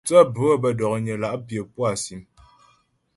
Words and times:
Thə́ 0.07 0.21
bhə̌ 0.33 0.49
bə́ 0.61 0.71
dɔ̀knyə 0.79 1.15
la' 1.21 1.41
pyə̌ 1.47 1.63
pú 1.73 1.79
á 1.89 1.91
sìm. 2.03 2.21